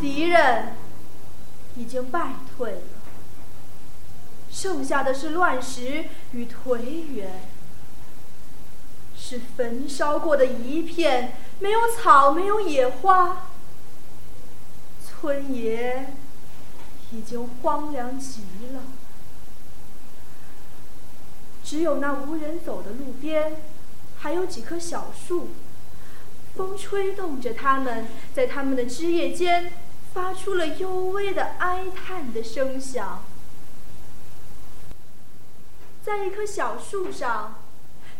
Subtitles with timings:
[0.00, 0.74] 敌人
[1.76, 2.80] 已经败退了，
[4.50, 6.78] 剩下的是乱石与颓
[7.12, 7.26] 垣，
[9.16, 13.46] 是焚烧过的一片，没有草，没有野花。
[15.04, 16.14] 村野
[17.10, 18.42] 已经荒凉极
[18.72, 18.82] 了，
[21.64, 23.56] 只有那无人走的路边，
[24.18, 25.48] 还有几棵小树，
[26.54, 29.72] 风吹动着它们，在它们的枝叶间。
[30.12, 33.22] 发出了幽微的哀叹的声响，
[36.02, 37.60] 在一棵小树上，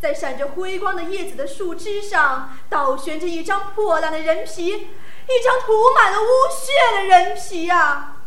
[0.01, 8.23] 在闪着辉光的叶子的树枝上，倒悬着一张破烂的人皮，一张涂满了污血的人皮啊！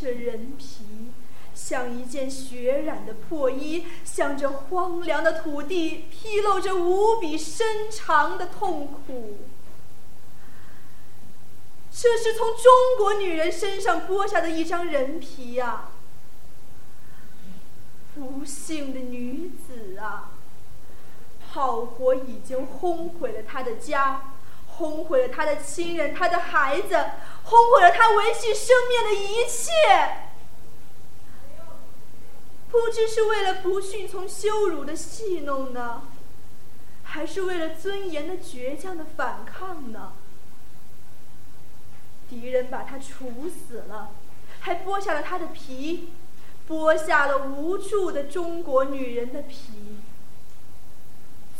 [0.00, 1.12] 这人皮
[1.54, 9.38] 像一件血染的破衣，向着荒凉的土地披露着无比深长的痛苦。
[11.94, 12.64] 这是从中
[12.96, 15.90] 国女人身上剥下的一张人皮呀！
[18.14, 20.30] 不幸的女子啊！
[21.52, 24.34] 炮火已经轰毁了她的家，
[24.66, 26.94] 轰毁了她的亲人、她的孩子，
[27.44, 29.70] 轰毁了她维系生命的一切。
[32.70, 36.02] 不知是为了不驯从羞辱的戏弄呢，
[37.04, 40.14] 还是为了尊严的倔强的反抗呢？
[42.28, 44.10] 敌人把他处死了，
[44.60, 46.10] 还剥下了他的皮，
[46.68, 49.98] 剥下了无数的中国女人的皮，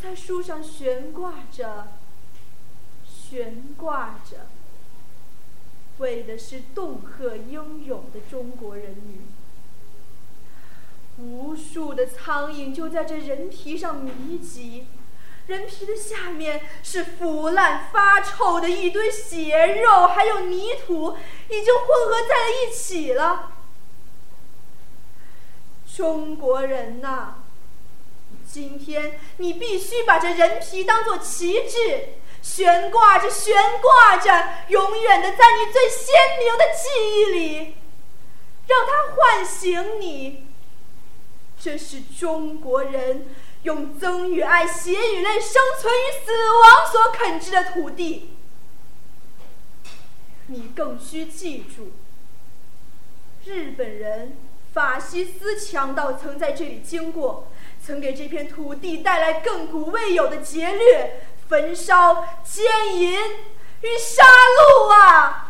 [0.03, 1.89] 在树上悬挂着，
[3.05, 4.47] 悬挂着，
[5.99, 9.21] 为的是恫吓英勇的中国人民。
[11.19, 14.87] 无数的苍蝇就在这人皮上迷集。
[15.53, 21.15] 人皮的下面是腐烂发臭的一堆血肉，还有泥土，
[21.49, 23.53] 已经混合在了一起了。
[25.95, 27.35] 中国人呐，
[28.51, 37.77] 今天你必须把这人皮当做旗帜，悬挂着，悬挂着，永远的在你最鲜明的记忆里，
[38.67, 40.47] 让它唤醒你。
[41.61, 43.27] 这是中国人。
[43.63, 48.31] 用憎与爱、血与泪、生存与死亡所垦织的土地，
[50.49, 51.93] 你更需记住：
[53.45, 54.37] 日本人、
[54.75, 57.49] 法西斯强盗曾在这里经过，
[57.85, 63.13] 曾给这片土地带来亘古未有的劫掠、焚烧、奸淫
[63.81, 65.42] 与杀戮啊！